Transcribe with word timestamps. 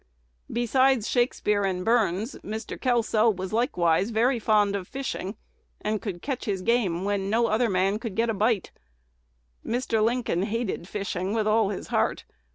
Besides 0.51 1.07
Shakspeare 1.07 1.63
and 1.63 1.85
Burns, 1.85 2.33
Mr. 2.43 2.81
Kelso 2.81 3.29
was 3.29 3.53
likewise 3.53 4.09
very 4.09 4.39
fond 4.39 4.75
of 4.75 4.87
fishing, 4.87 5.35
and 5.79 6.01
could 6.01 6.23
catch 6.23 6.45
his 6.45 6.63
game 6.63 7.03
"when 7.05 7.29
no 7.29 7.45
other 7.45 7.69
man 7.69 7.99
could 7.99 8.15
get 8.15 8.27
a 8.27 8.33
bite." 8.33 8.71
Mr. 9.63 10.03
Lincoln 10.03 10.41
hated 10.41 10.87
fishing 10.87 11.33
with 11.33 11.45
all 11.47 11.69
his 11.69 11.89
heart. 11.89 12.23